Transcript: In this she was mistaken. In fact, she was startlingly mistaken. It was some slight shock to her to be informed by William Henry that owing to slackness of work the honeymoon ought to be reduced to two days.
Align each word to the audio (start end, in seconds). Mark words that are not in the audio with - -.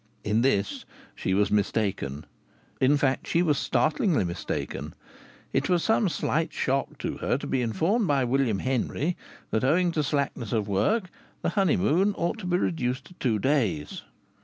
In 0.23 0.41
this 0.41 0.83
she 1.13 1.35
was 1.35 1.51
mistaken. 1.51 2.25
In 2.79 2.97
fact, 2.97 3.27
she 3.27 3.43
was 3.43 3.59
startlingly 3.59 4.23
mistaken. 4.23 4.95
It 5.53 5.69
was 5.69 5.83
some 5.83 6.09
slight 6.09 6.51
shock 6.51 6.97
to 6.97 7.17
her 7.17 7.37
to 7.37 7.45
be 7.45 7.61
informed 7.61 8.07
by 8.07 8.23
William 8.23 8.57
Henry 8.57 9.15
that 9.51 9.63
owing 9.63 9.91
to 9.91 10.01
slackness 10.01 10.53
of 10.53 10.67
work 10.67 11.11
the 11.43 11.49
honeymoon 11.49 12.15
ought 12.17 12.39
to 12.39 12.47
be 12.47 12.57
reduced 12.57 13.05
to 13.05 13.13
two 13.19 13.37
days. 13.37 14.01